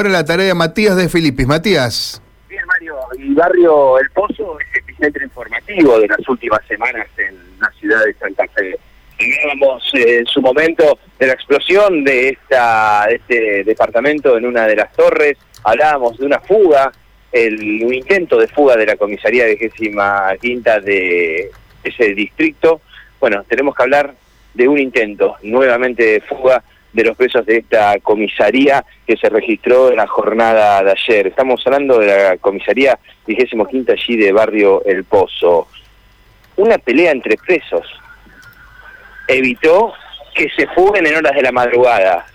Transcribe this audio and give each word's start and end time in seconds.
ahora 0.00 0.10
la 0.12 0.24
tarea 0.24 0.46
de 0.46 0.54
Matías 0.54 0.96
de 0.96 1.10
Filipis. 1.10 1.46
Matías. 1.46 2.22
Bien, 2.48 2.64
Mario. 2.64 2.96
El 3.18 3.34
barrio 3.34 3.98
El 3.98 4.08
Pozo 4.12 4.58
es 4.58 4.66
el 4.72 4.78
epicentro 4.78 5.22
informativo 5.22 6.00
de 6.00 6.08
las 6.08 6.26
últimas 6.26 6.60
semanas 6.66 7.06
en 7.18 7.36
la 7.60 7.70
ciudad 7.72 8.02
de 8.06 8.14
Santa 8.14 8.46
Fe. 8.54 8.78
Hablábamos 9.18 9.90
eh, 9.92 10.20
en 10.20 10.26
su 10.26 10.40
momento 10.40 10.98
de 11.18 11.26
la 11.26 11.34
explosión 11.34 12.02
de, 12.02 12.30
esta, 12.30 13.04
de 13.08 13.16
este 13.16 13.64
departamento 13.64 14.38
en 14.38 14.46
una 14.46 14.66
de 14.66 14.76
las 14.76 14.90
torres, 14.94 15.36
hablábamos 15.64 16.16
de 16.16 16.24
una 16.24 16.40
fuga, 16.40 16.90
el 17.30 17.62
intento 17.92 18.38
de 18.38 18.48
fuga 18.48 18.76
de 18.76 18.86
la 18.86 18.96
comisaría 18.96 19.44
vigésima 19.44 20.32
quinta 20.40 20.80
de 20.80 21.50
ese 21.84 22.14
distrito. 22.14 22.80
Bueno, 23.20 23.44
tenemos 23.46 23.74
que 23.74 23.82
hablar 23.82 24.14
de 24.54 24.66
un 24.66 24.78
intento 24.78 25.36
nuevamente 25.42 26.04
de 26.04 26.20
fuga 26.22 26.64
de 26.92 27.04
los 27.04 27.16
presos 27.16 27.46
de 27.46 27.58
esta 27.58 27.98
comisaría 28.00 28.84
que 29.06 29.16
se 29.16 29.28
registró 29.28 29.90
en 29.90 29.96
la 29.96 30.06
jornada 30.06 30.82
de 30.82 30.92
ayer. 30.92 31.28
Estamos 31.28 31.62
hablando 31.66 31.98
de 31.98 32.06
la 32.06 32.36
comisaría 32.38 32.98
vigésimo 33.26 33.66
quinta 33.66 33.92
allí 33.92 34.16
de 34.16 34.32
barrio 34.32 34.84
El 34.84 35.04
Pozo. 35.04 35.68
Una 36.56 36.78
pelea 36.78 37.12
entre 37.12 37.36
presos 37.36 37.86
evitó 39.28 39.94
que 40.34 40.48
se 40.56 40.66
fuguen 40.68 41.06
en 41.06 41.16
horas 41.16 41.34
de 41.34 41.42
la 41.42 41.52
madrugada. 41.52 42.26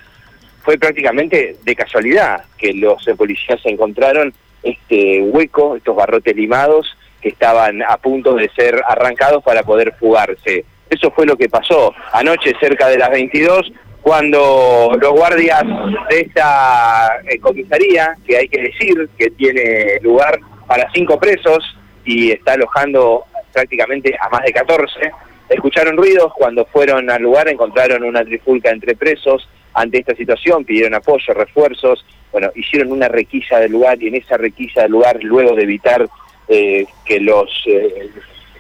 Fue 0.64 0.78
prácticamente 0.78 1.58
de 1.64 1.76
casualidad 1.76 2.46
que 2.58 2.74
los 2.74 3.06
policías 3.18 3.60
encontraron 3.66 4.34
este 4.64 5.22
hueco, 5.22 5.76
estos 5.76 5.96
barrotes 5.96 6.36
limados 6.36 6.98
que 7.22 7.30
estaban 7.30 7.84
a 7.84 7.98
punto 7.98 8.34
de 8.36 8.50
ser 8.50 8.82
arrancados 8.88 9.44
para 9.44 9.64
poder 9.64 9.94
fugarse. 10.00 10.66
Eso 10.90 11.12
fue 11.12 11.26
lo 11.26 11.36
que 11.36 11.50
pasó 11.50 11.94
anoche 12.14 12.54
cerca 12.60 12.88
de 12.88 12.98
las 12.98 13.10
22 13.10 13.72
cuando 14.06 14.96
los 15.02 15.14
guardias 15.14 15.64
de 16.12 16.20
esta 16.20 17.22
eh, 17.28 17.40
comisaría, 17.40 18.16
que 18.24 18.38
hay 18.38 18.48
que 18.48 18.62
decir 18.62 19.10
que 19.18 19.32
tiene 19.32 20.00
lugar 20.02 20.40
para 20.68 20.88
cinco 20.94 21.20
presos 21.20 21.76
y 22.04 22.30
está 22.30 22.54
alojando 22.54 23.24
prácticamente 23.52 24.16
a 24.22 24.30
más 24.30 24.44
de 24.44 24.54
14, 24.54 25.12
escucharon 25.50 25.98
ruidos, 25.98 26.32
cuando 26.36 26.66
fueron 26.66 27.10
al 27.10 27.24
lugar 27.24 27.50
encontraron 27.50 28.04
una 28.04 28.24
trifulca 28.24 28.70
entre 28.70 28.96
presos, 28.96 29.50
ante 29.74 29.98
esta 29.98 30.14
situación 30.14 30.64
pidieron 30.66 30.94
apoyo, 30.94 31.34
refuerzos, 31.34 32.06
bueno, 32.32 32.52
hicieron 32.54 32.92
una 32.92 33.08
requisa 33.08 33.60
del 33.60 33.72
lugar 33.72 34.00
y 34.04 34.10
en 34.10 34.18
esa 34.18 34.38
requisa 34.38 34.84
del 34.84 34.92
lugar, 34.92 35.18
luego 35.24 35.56
de 35.56 35.64
evitar 35.64 36.08
eh, 36.48 36.86
que 37.06 37.20
los 37.22 37.50
eh, 37.66 38.12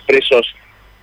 presos 0.08 0.56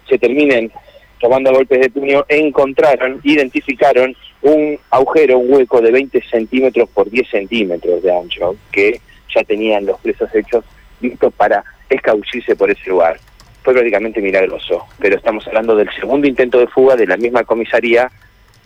se 0.08 0.18
terminen 0.18 0.72
tomando 1.20 1.52
golpes 1.52 1.80
de 1.80 1.90
puño, 1.90 2.26
encontraron, 2.28 3.20
identificaron 3.22 4.16
un 4.42 4.78
agujero, 4.90 5.38
un 5.38 5.52
hueco 5.52 5.80
de 5.80 5.90
20 5.90 6.22
centímetros 6.30 6.88
por 6.90 7.08
10 7.08 7.28
centímetros 7.30 8.02
de 8.02 8.16
ancho, 8.16 8.56
que 8.70 9.00
ya 9.34 9.42
tenían 9.44 9.86
los 9.86 9.98
presos 10.00 10.28
hechos 10.34 10.64
listos 11.00 11.32
para 11.34 11.64
escabullirse 11.88 12.56
por 12.56 12.70
ese 12.70 12.90
lugar. 12.90 13.18
Fue 13.62 13.72
prácticamente 13.72 14.20
milagroso, 14.20 14.86
pero 14.98 15.16
estamos 15.16 15.46
hablando 15.46 15.76
del 15.76 15.88
segundo 15.94 16.26
intento 16.26 16.58
de 16.58 16.66
fuga 16.66 16.96
de 16.96 17.06
la 17.06 17.16
misma 17.16 17.44
comisaría 17.44 18.10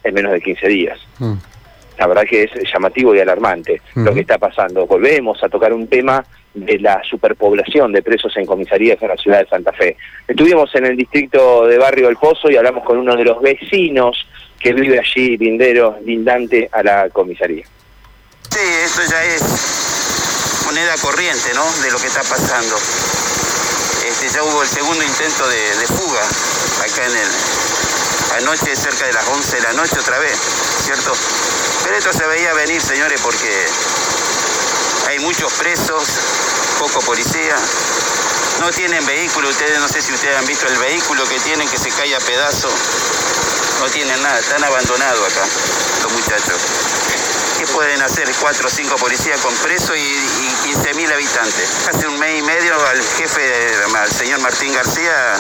en 0.03 0.15
menos 0.15 0.33
de 0.33 0.41
15 0.41 0.69
días. 0.69 0.99
Mm. 1.19 1.35
La 1.99 2.07
verdad 2.07 2.25
que 2.29 2.45
es 2.45 2.51
llamativo 2.71 3.15
y 3.15 3.21
alarmante 3.21 3.81
lo 3.95 4.13
que 4.13 4.21
está 4.21 4.37
pasando. 4.37 4.87
Volvemos 4.87 5.43
a 5.43 5.49
tocar 5.49 5.73
un 5.73 5.89
tema 5.89 6.23
de 6.53 6.79
la 6.79 7.03
superpoblación 7.03 7.93
de 7.93 8.03
presos 8.03 8.37
en 8.37 8.45
comisarías 8.45 9.01
en 9.01 9.09
la 9.09 9.17
ciudad 9.17 9.41
de 9.41 9.47
Santa 9.47 9.73
Fe. 9.73 9.97
Estuvimos 10.29 10.75
en 10.75 10.87
el 10.87 10.97
distrito 10.97 11.67
de 11.67 11.79
Barrio 11.79 12.11
El 12.11 12.17
Pozo 12.17 12.51
y 12.51 12.57
hablamos 12.57 12.85
con 12.85 12.99
uno 12.99 13.17
de 13.17 13.25
los 13.25 13.41
vecinos 13.41 14.27
que 14.59 14.73
vive 14.73 14.99
allí, 14.99 15.37
lindero, 15.37 15.99
lindante 16.05 16.69
a 16.73 16.83
la 16.83 17.11
comisaría. 17.11 17.65
Sí, 18.51 18.61
esto 18.85 19.03
ya 19.11 19.25
es 19.25 19.43
moneda 20.65 20.95
corriente, 21.01 21.53
¿no? 21.55 21.65
De 21.83 21.91
lo 21.91 21.99
que 21.99 22.07
está 22.07 22.23
pasando. 22.23 22.77
Este, 24.09 24.29
ya 24.29 24.43
hubo 24.43 24.63
el 24.63 24.69
segundo 24.69 25.05
intento 25.05 25.49
de, 25.49 25.87
fuga 25.87 26.23
acá 26.85 27.07
en 27.07 27.17
el 27.17 27.29
anoche 28.39 28.77
cerca 28.77 29.07
de 29.07 29.13
las 29.13 29.27
11 29.27 29.57
de 29.57 29.63
la 29.63 29.73
noche 29.73 29.99
otra 29.99 30.19
vez, 30.19 30.39
¿cierto? 30.85 31.13
Pero 31.85 31.97
esto 31.97 32.13
se 32.13 32.27
veía 32.27 32.53
venir, 32.55 32.81
señores, 32.81 33.21
porque 33.21 33.67
hay 35.09 35.19
muchos 35.21 35.53
presos, 35.55 36.05
poco 36.79 37.01
policía, 37.01 37.57
no 38.61 38.71
tienen 38.71 39.05
vehículo, 39.07 39.49
ustedes 39.49 39.79
no 39.79 39.89
sé 39.89 40.03
si 40.03 40.13
ustedes 40.13 40.37
han 40.37 40.47
visto 40.47 40.67
el 40.67 40.77
vehículo 40.79 41.25
que 41.29 41.39
tienen 41.41 41.69
que 41.69 41.79
se 41.79 41.91
cae 41.91 42.15
a 42.15 42.21
pedazos, 42.21 42.73
no 43.81 43.89
tienen 43.91 44.23
nada, 44.23 44.39
están 44.39 44.63
abandonados 44.65 45.33
acá 45.33 45.47
los 46.03 46.13
muchachos. 46.13 46.57
¿Qué 47.59 47.67
pueden 47.69 48.03
hacer 48.03 48.31
cuatro 48.41 48.69
o 48.69 48.71
cinco 48.71 48.97
policías 48.97 49.41
con 49.41 49.55
presos 49.57 49.97
y, 49.97 50.01
y 50.01 50.73
15 50.75 50.95
mil 50.95 51.11
habitantes? 51.11 51.69
Hace 51.89 52.07
un 52.07 52.19
mes 52.19 52.39
y 52.39 52.43
medio 52.43 52.75
al 52.87 53.03
jefe, 53.03 53.73
al 53.97 54.13
señor 54.13 54.41
Martín 54.41 54.73
García, 54.75 55.37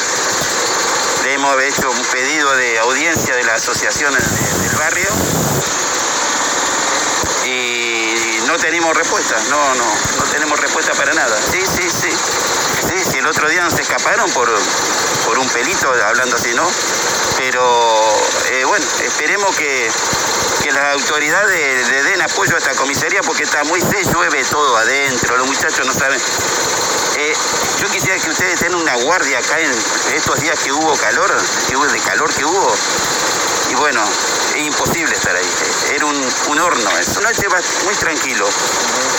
le 1.24 1.34
hemos 1.34 1.62
hecho 1.62 1.90
un 1.90 2.04
pedido 2.06 2.56
de 2.56 2.78
audiencia 2.78 3.36
de 3.36 3.44
la 3.44 3.54
asociación 3.54 4.14
del 4.14 4.76
barrio 4.76 5.08
no 8.56 8.62
tenemos 8.62 8.96
respuesta, 8.96 9.36
no, 9.50 9.74
no, 9.74 9.84
no 10.18 10.24
tenemos 10.32 10.58
respuesta 10.58 10.92
para 10.94 11.12
nada. 11.12 11.36
Sí, 11.50 11.60
sí, 11.60 11.90
sí. 11.90 12.08
Sí, 12.88 13.10
sí, 13.10 13.18
el 13.18 13.26
otro 13.26 13.48
día 13.50 13.62
nos 13.64 13.78
escaparon 13.78 14.30
por, 14.30 14.48
por 15.26 15.38
un 15.38 15.48
pelito, 15.48 15.92
hablando 16.06 16.36
así, 16.36 16.54
¿no? 16.54 16.66
Pero 17.36 17.62
eh, 18.50 18.64
bueno, 18.64 18.84
esperemos 19.02 19.54
que, 19.56 19.90
las 20.72 20.94
autoridades 20.94 21.88
le 21.88 22.02
den 22.02 22.20
apoyo 22.22 22.56
a 22.56 22.58
esta 22.58 22.74
comisaría 22.74 23.22
porque 23.22 23.44
está 23.44 23.62
muy 23.64 23.80
se 23.80 24.02
llueve 24.12 24.44
todo 24.50 24.76
adentro, 24.76 25.36
los 25.36 25.46
muchachos 25.46 25.86
no 25.86 25.94
saben. 25.94 26.20
Eh, 27.18 27.32
yo 27.80 27.88
quisiera 27.88 28.18
que 28.18 28.30
ustedes 28.30 28.58
tengan 28.58 28.80
una 28.80 28.94
guardia 28.96 29.38
acá 29.38 29.60
en 29.60 29.70
estos 30.14 30.40
días 30.40 30.58
que 30.58 30.72
hubo 30.72 30.96
calor, 30.96 31.32
que 31.68 31.76
hubo 31.76 31.86
de 31.86 32.00
calor 32.00 32.32
que 32.34 32.44
hubo. 32.44 32.74
Y 33.70 33.74
bueno, 33.76 34.02
es 34.56 34.62
imposible 34.62 35.14
estar 35.14 35.36
ahí. 35.36 35.48
Era 35.94 36.04
un, 36.04 36.34
un 36.48 36.60
horno. 36.60 36.90
Es 36.98 37.16
una 37.16 37.30
noche 37.30 37.46
muy 37.84 37.94
tranquilo. 37.94 38.46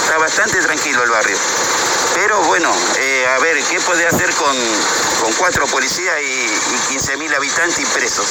Está 0.04 0.18
bastante 0.18 0.60
tranquilo 0.60 1.04
el 1.04 1.10
barrio. 1.10 1.38
Pero 2.18 2.42
bueno, 2.48 2.74
eh, 3.00 3.26
a 3.30 3.38
ver, 3.44 3.58
¿qué 3.70 3.78
puede 3.86 4.08
hacer 4.08 4.34
con, 4.34 4.58
con 5.22 5.32
cuatro 5.38 5.68
policías 5.68 6.18
y, 6.18 6.96
y 6.96 6.98
15.000 6.98 7.36
habitantes 7.36 7.78
y 7.78 7.86
presos? 7.94 8.26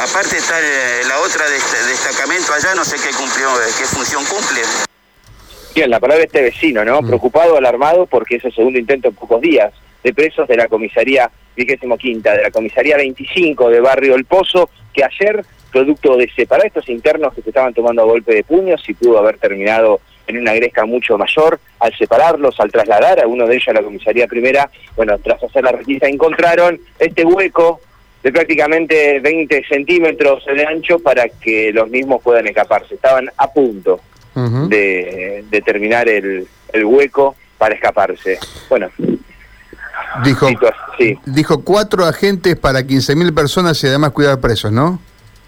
Aparte 0.00 0.38
está 0.38 0.58
eh, 0.58 1.04
la 1.06 1.20
otra 1.20 1.46
de 1.50 1.56
este 1.58 1.76
destacamento 1.84 2.54
allá, 2.54 2.74
no 2.74 2.82
sé 2.82 2.96
qué 2.96 3.14
cumplió, 3.14 3.48
qué 3.76 3.84
función 3.84 4.24
cumple. 4.24 4.62
Bien, 5.74 5.90
la 5.90 6.00
palabra 6.00 6.20
de 6.20 6.24
este 6.24 6.40
vecino, 6.40 6.82
¿no? 6.82 7.02
Mm. 7.02 7.08
Preocupado, 7.08 7.58
alarmado, 7.58 8.06
porque 8.06 8.36
es 8.36 8.44
el 8.46 8.54
segundo 8.54 8.78
intento 8.78 9.08
en 9.08 9.14
pocos 9.14 9.42
días 9.42 9.74
de 10.02 10.14
presos 10.14 10.48
de 10.48 10.56
la 10.56 10.68
comisaría 10.68 11.30
vigésimo 11.54 11.98
quinta, 11.98 12.32
de 12.32 12.44
la 12.44 12.50
comisaría 12.50 12.96
25 12.96 13.68
de 13.68 13.80
Barrio 13.80 14.14
El 14.14 14.24
Pozo, 14.24 14.70
que 14.94 15.04
ayer, 15.04 15.44
producto 15.70 16.16
de 16.16 16.30
separar 16.34 16.64
estos 16.64 16.88
internos 16.88 17.34
que 17.34 17.42
se 17.42 17.50
estaban 17.50 17.74
tomando 17.74 18.00
a 18.00 18.06
golpe 18.06 18.34
de 18.34 18.44
puños, 18.44 18.82
y 18.88 18.94
pudo 18.94 19.18
haber 19.18 19.36
terminado 19.36 20.00
en 20.26 20.38
una 20.38 20.54
gresca 20.54 20.84
mucho 20.84 21.18
mayor, 21.18 21.58
al 21.80 21.94
separarlos, 21.96 22.58
al 22.60 22.70
trasladar 22.70 23.20
a 23.20 23.26
uno 23.26 23.46
de 23.46 23.54
ellos 23.54 23.68
a 23.68 23.74
la 23.74 23.82
comisaría 23.82 24.26
primera, 24.26 24.70
bueno, 24.96 25.18
tras 25.18 25.42
hacer 25.42 25.64
la 25.64 25.72
requisa 25.72 26.06
encontraron 26.06 26.80
este 26.98 27.24
hueco 27.24 27.80
de 28.22 28.32
prácticamente 28.32 29.20
20 29.20 29.64
centímetros 29.68 30.44
de 30.46 30.64
ancho 30.64 30.98
para 30.98 31.28
que 31.28 31.72
los 31.72 31.90
mismos 31.90 32.22
puedan 32.22 32.46
escaparse. 32.46 32.94
Estaban 32.94 33.30
a 33.36 33.52
punto 33.52 34.00
de, 34.34 35.44
terminar 35.64 36.08
el, 36.08 36.46
el 36.72 36.84
hueco 36.84 37.36
para 37.58 37.74
escaparse. 37.74 38.38
Bueno, 38.68 38.90
Dijo, 40.22 40.48
dijo 41.26 41.64
cuatro 41.64 42.04
agentes 42.04 42.56
para 42.56 42.80
15.000 42.80 43.34
personas 43.34 43.82
y 43.82 43.88
además 43.88 44.10
cuidar 44.10 44.40
presos, 44.40 44.70
¿no? 44.70 45.00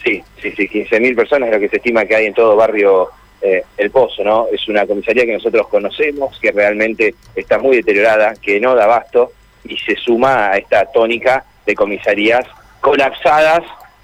Sí, 0.02 0.22
sí, 0.42 0.50
sí, 0.56 0.68
15.000 0.68 1.14
personas 1.14 1.48
es 1.48 1.54
lo 1.54 1.60
que 1.60 1.68
se 1.68 1.76
estima 1.76 2.04
que 2.04 2.16
hay 2.16 2.26
en 2.26 2.34
todo 2.34 2.56
barrio 2.56 3.10
eh, 3.42 3.62
El 3.76 3.90
Pozo, 3.90 4.24
¿no? 4.24 4.46
Es 4.52 4.68
una 4.68 4.86
comisaría 4.86 5.26
que 5.26 5.34
nosotros 5.34 5.68
conocemos, 5.68 6.38
que 6.40 6.52
realmente 6.52 7.14
está 7.34 7.58
muy 7.58 7.76
deteriorada, 7.76 8.34
que 8.40 8.60
no 8.60 8.74
da 8.74 8.84
abasto 8.84 9.32
y 9.64 9.76
se 9.78 9.96
suma 9.96 10.50
a 10.52 10.58
esta 10.58 10.86
tónica 10.86 11.44
de 11.64 11.74
comisarías 11.74 12.46
colapsadas 12.80 13.62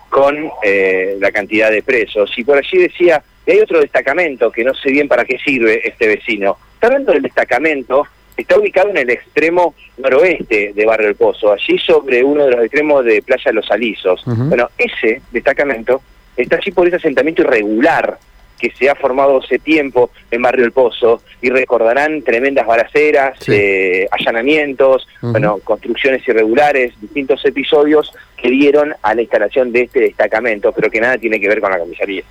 con 0.09 0.51
eh, 0.63 1.17
la 1.21 1.31
cantidad 1.33 1.71
de 1.71 1.83
presos. 1.83 2.33
Y 2.37 2.45
por 2.45 2.59
allí 2.59 2.79
decía, 2.79 3.23
que 3.45 3.53
hay 3.53 3.61
otro 3.61 3.81
destacamento 3.81 4.51
que 4.51 4.65
no 4.65 4.75
sé 4.75 4.91
bien 4.91 5.09
para 5.09 5.25
qué 5.25 5.39
sirve 5.39 5.87
este 5.87 6.07
vecino. 6.07 6.57
Está 6.75 6.89
hablando 6.89 7.13
del 7.13 7.23
destacamento 7.23 8.07
está 8.37 8.59
ubicado 8.59 8.91
en 8.91 8.97
el 8.97 9.11
extremo 9.11 9.75
noroeste 9.99 10.73
de 10.75 10.87
Barrio 10.87 11.09
El 11.09 11.17
Pozo, 11.17 11.53
allí 11.53 11.79
sobre 11.79 12.25
uno 12.25 12.45
de 12.45 12.53
los 12.53 12.61
extremos 12.65 13.05
de 13.05 13.23
Playa 13.23 13.53
Los 13.53 13.71
Alisos. 13.71 14.23
Bueno, 14.25 14.71
ese 14.79 15.23
destacamento 15.31 16.03
está 16.37 16.57
allí 16.57 16.71
por 16.73 16.87
ese 16.87 16.97
asentamiento 16.97 17.43
irregular 17.43 18.19
que 18.63 18.71
se 18.71 18.89
ha 18.89 18.95
formado 18.95 19.39
hace 19.43 19.59
tiempo 19.59 20.11
en 20.31 20.41
Barrio 20.41 20.65
El 20.65 20.71
Pozo 20.71 21.21
y 21.41 21.51
recordarán 21.51 22.23
tremendas 22.23 22.65
balaceras, 22.65 23.37
eh, 23.49 24.07
allanamientos, 24.13 25.09
bueno, 25.21 25.59
construcciones 25.65 26.27
irregulares, 26.29 26.93
distintos 27.01 27.45
episodios 27.45 28.13
que 28.37 28.51
dieron 28.51 28.95
a 29.03 29.15
la 29.17 29.23
instalación 29.23 29.73
de 29.73 29.83
este 29.83 30.01
destacamento, 30.01 30.71
pero 30.73 30.89
que 30.89 31.01
nada 31.01 31.19
tiene 31.19 31.41
que 31.41 31.49
ver 31.49 31.61
con 31.61 31.73
la 31.73 31.79
comisaría. 31.81 32.23